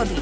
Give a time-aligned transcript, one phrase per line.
[0.00, 0.16] prírody.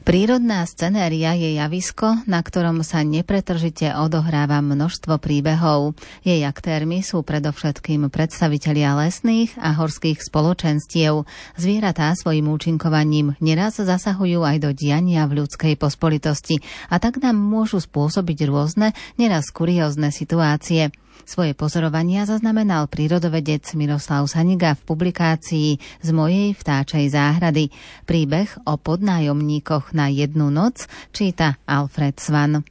[0.00, 5.94] Prírodná scenéria je javisko, na ktorom sa nepretržite odohráva množstvo príbehov.
[6.26, 11.30] Jej aktérmi sú predovšetkým predstavitelia lesných a horských spoločenstiev.
[11.54, 16.58] Zvieratá svojim účinkovaním neraz zasahujú aj do diania v ľudskej pospolitosti
[16.90, 20.90] a tak nám môžu spôsobiť rôzne, neraz kuriózne situácie.
[21.24, 27.70] Svoje pozorovania zaznamenal prírodovedec Miroslav Saniga v publikácii z mojej vtáčej záhrady.
[28.04, 32.66] Príbeh o podnájomníkoch na jednu noc číta Alfred Svan.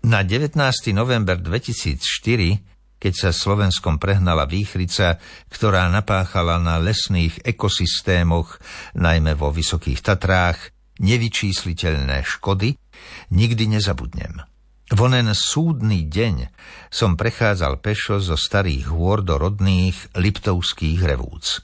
[0.00, 0.56] Na 19.
[0.96, 5.16] november 2004, keď sa Slovenskom prehnala výchrica,
[5.48, 8.60] ktorá napáchala na lesných ekosystémoch,
[8.96, 12.76] najmä vo Vysokých Tatrách, nevyčísliteľné škody,
[13.32, 14.44] nikdy nezabudnem.
[14.90, 16.50] V onen súdny deň
[16.90, 21.62] som prechádzal pešo zo starých hôr do rodných liptovských revúc.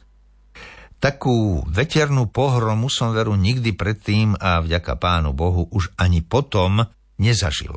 [1.02, 6.86] Takú veternú pohromu som veru nikdy predtým a vďaka pánu Bohu už ani potom
[7.18, 7.74] nezažil.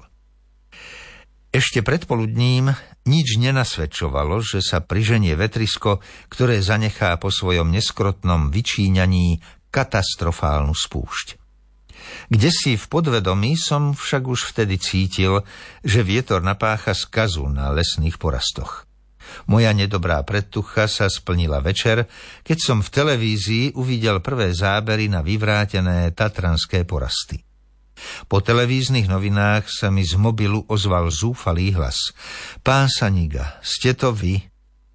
[1.50, 2.70] Ešte predpoludním
[3.10, 5.98] nič nenasvedčovalo, že sa priženie vetrisko,
[6.30, 9.42] ktoré zanechá po svojom neskrotnom vyčíňaní
[9.74, 11.49] katastrofálnu spúšť.
[12.28, 15.44] Kde si v podvedomí som však už vtedy cítil,
[15.82, 18.90] že vietor napácha skazu na lesných porastoch.
[19.46, 22.10] Moja nedobrá predtucha sa splnila večer,
[22.42, 27.46] keď som v televízii uvidel prvé zábery na vyvrátené tatranské porasty.
[28.32, 32.16] Po televíznych novinách sa mi z mobilu ozval zúfalý hlas.
[32.64, 34.40] Pán Saniga, ste to vy?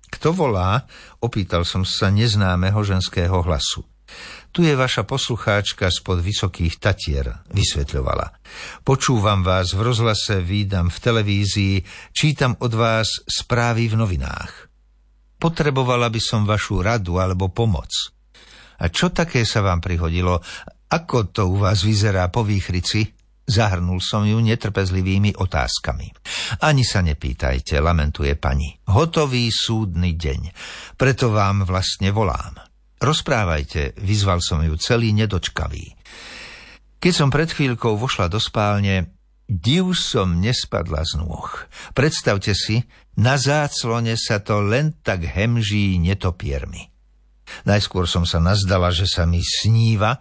[0.08, 0.88] Kto volá?
[1.20, 3.84] Opýtal som sa neznámeho ženského hlasu.
[4.54, 8.38] Tu je vaša poslucháčka spod Vysokých Tatier, vysvetľovala.
[8.86, 11.74] Počúvam vás v rozhlase, výdam v televízii,
[12.14, 14.70] čítam od vás správy v novinách.
[15.42, 18.14] Potrebovala by som vašu radu alebo pomoc.
[18.78, 20.38] A čo také sa vám prihodilo?
[20.86, 23.10] Ako to u vás vyzerá po výchrici?
[23.50, 26.06] Zahrnul som ju netrpezlivými otázkami.
[26.62, 28.70] Ani sa nepýtajte, lamentuje pani.
[28.86, 30.40] Hotový súdny deň.
[30.94, 32.63] Preto vám vlastne volám.
[33.04, 35.92] Rozprávajte, vyzval som ju celý nedočkavý.
[36.96, 39.12] Keď som pred chvíľkou vošla do spálne,
[39.44, 41.44] div som nespadla z nôh.
[41.92, 42.80] Predstavte si,
[43.20, 46.88] na záclone sa to len tak hemží netopiermi.
[47.68, 50.16] Najskôr som sa nazdala, že sa mi sníva,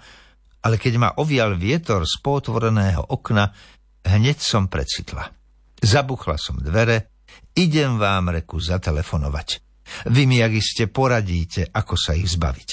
[0.60, 3.56] ale keď ma ovial vietor z potvoreného okna,
[4.04, 5.32] hneď som precitla.
[5.80, 7.16] Zabuchla som dvere,
[7.56, 9.63] idem vám reku zatelefonovať.
[10.10, 12.70] Vy mi, ak iste, poradíte, ako sa ich zbaviť.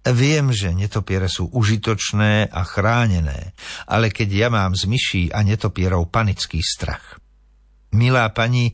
[0.00, 3.52] Viem, že netopiere sú užitočné a chránené,
[3.84, 7.20] ale keď ja mám z myší a netopierov panický strach.
[7.92, 8.72] Milá pani,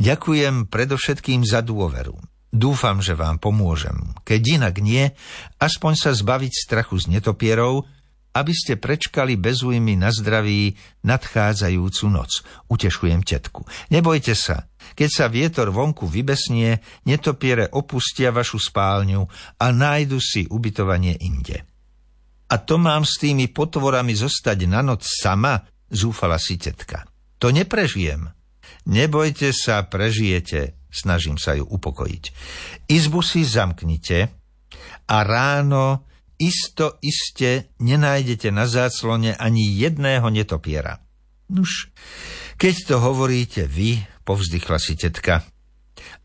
[0.00, 2.16] ďakujem predovšetkým za dôveru.
[2.54, 4.14] Dúfam, že vám pomôžem.
[4.22, 5.10] Keď inak nie,
[5.58, 7.82] aspoň sa zbaviť strachu z netopierov
[8.34, 10.74] aby ste prečkali bez újmy na zdraví
[11.06, 12.42] nadchádzajúcu noc.
[12.66, 13.62] Utešujem tetku.
[13.94, 14.66] Nebojte sa,
[14.98, 19.22] keď sa vietor vonku vybesnie, netopiere opustia vašu spálňu
[19.62, 21.62] a nájdu si ubytovanie inde.
[22.50, 27.06] A to mám s tými potvorami zostať na noc sama, zúfala si tetka.
[27.40, 28.28] To neprežijem.
[28.84, 32.24] Nebojte sa, prežijete, snažím sa ju upokojiť.
[32.92, 34.28] Izbu si zamknite
[35.08, 36.04] a ráno
[36.44, 41.00] isto iste nenájdete na záclone ani jedného netopiera.
[41.48, 41.88] Nuž,
[42.60, 45.44] keď to hovoríte vy, povzdychla si tetka.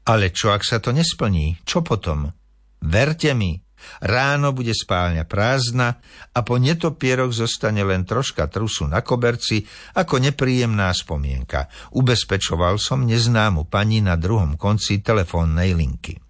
[0.08, 1.62] Ale čo, ak sa to nesplní?
[1.63, 2.31] Čo potom?
[2.79, 3.59] Verte mi,
[4.00, 6.00] ráno bude spálňa prázdna
[6.31, 11.68] a po netopieroch zostane len troška trusu na koberci ako nepríjemná spomienka.
[11.96, 16.28] Ubezpečoval som neznámu pani na druhom konci telefónnej linky.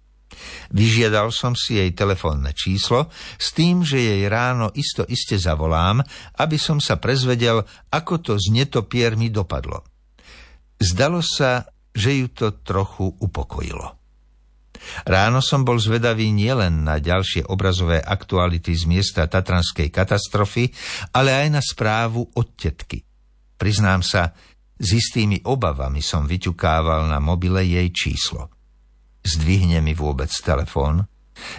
[0.70, 6.02] Vyžiadal som si jej telefónne číslo s tým, že jej ráno isto iste zavolám,
[6.38, 9.82] aby som sa prezvedel, ako to s netopiermi dopadlo.
[10.80, 14.00] Zdalo sa, že ju to trochu upokojilo.
[15.04, 20.72] Ráno som bol zvedavý nielen na ďalšie obrazové aktuality z miesta Tatranskej katastrofy,
[21.12, 23.04] ale aj na správu od tetky.
[23.60, 24.32] Priznám sa,
[24.80, 28.48] s istými obavami som vyťukával na mobile jej číslo.
[29.20, 31.04] Zdvihne mi vôbec telefón?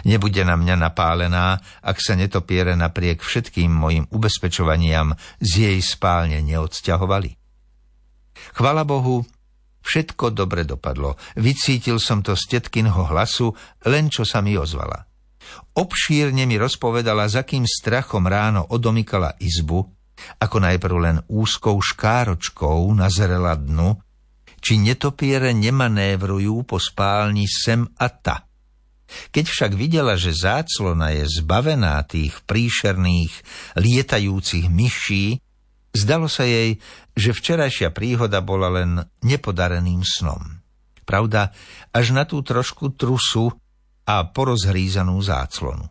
[0.06, 7.30] Nebude na mňa napálená, ak sa netopiere napriek všetkým mojim ubezpečovaniam z jej spálne neodsťahovali.
[8.54, 9.26] Chvala Bohu,
[9.82, 11.18] všetko dobre dopadlo.
[11.34, 13.54] Vycítil som to z tetkinho hlasu,
[13.86, 15.06] len čo sa mi ozvala.
[15.74, 19.82] Obšírne mi rozpovedala, za akým strachom ráno odomykala izbu,
[20.38, 23.98] ako najprv len úzkou škáročkou nazrela dnu,
[24.62, 28.46] či netopiere nemanévrujú po spálni sem a ta.
[29.34, 33.34] Keď však videla, že záclona je zbavená tých príšerných,
[33.76, 35.36] lietajúcich myší,
[35.92, 36.80] zdalo sa jej,
[37.12, 40.62] že včerajšia príhoda bola len nepodareným snom.
[41.04, 41.52] Pravda,
[41.92, 43.52] až na tú trošku trusu
[44.06, 45.90] a porozhrízanú záclonu.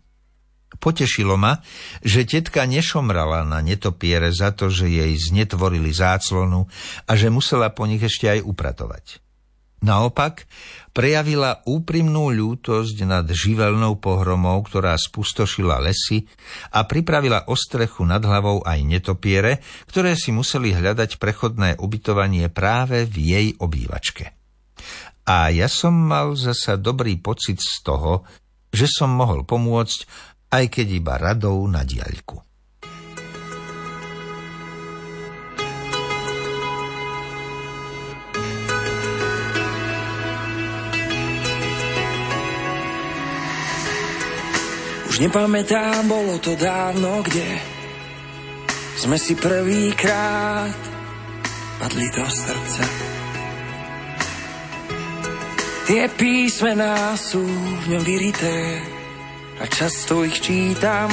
[0.82, 1.62] Potešilo ma,
[2.02, 6.66] že tetka nešomrala na netopiere za to, že jej znetvorili záclonu
[7.06, 9.22] a že musela po nich ešte aj upratovať.
[9.82, 10.46] Naopak,
[10.94, 16.30] prejavila úprimnú ľútosť nad živelnou pohromou, ktorá spustošila lesy
[16.70, 19.58] a pripravila ostrechu nad hlavou aj netopiere,
[19.90, 24.38] ktoré si museli hľadať prechodné ubytovanie práve v jej obývačke.
[25.26, 28.22] A ja som mal zasa dobrý pocit z toho,
[28.70, 32.44] že som mohol pomôcť aj keď iba radou na diaľku.
[45.08, 47.48] Už nepamätám, bolo to dávno, kde
[49.00, 50.76] sme si prvýkrát
[51.80, 52.86] padli do srdca.
[55.88, 58.80] Tie písmená sú v ňom vyrité,
[59.62, 61.10] a často ich čítam,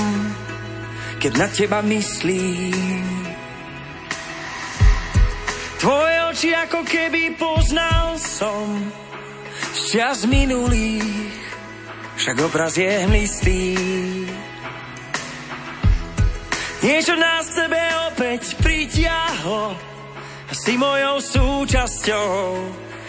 [1.20, 3.04] keď na teba myslím.
[5.78, 8.88] Tvoje oči ako keby poznal som
[9.92, 11.36] čas minulých,
[12.16, 13.76] však obraz je hmlistý.
[16.78, 17.80] Niečo nás sebe
[18.10, 19.76] opäť pritiahlo
[20.48, 22.32] a si mojou súčasťou,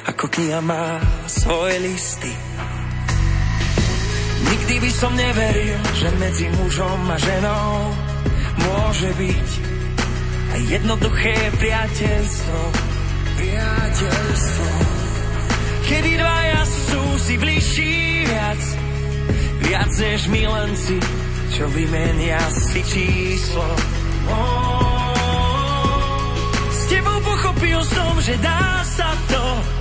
[0.04, 1.00] ako kniha má
[1.32, 2.34] svoje listy.
[4.40, 7.92] Nikdy by som neveril, že medzi mužom a ženou
[8.64, 9.50] môže byť
[10.56, 12.60] aj jednoduché priateľstvo.
[13.36, 14.68] Priateľstvo.
[15.90, 18.62] Kedy dvaja sú si bližší viac,
[19.66, 20.98] viac než milenci,
[21.52, 23.66] čo vymenia si číslo.
[26.70, 29.79] s tebou pochopil som, že dá sa to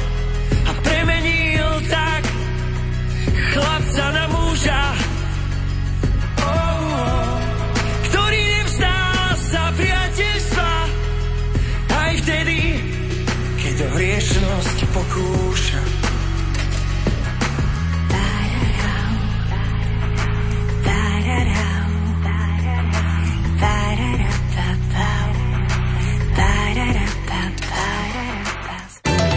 [14.98, 15.47] 我哭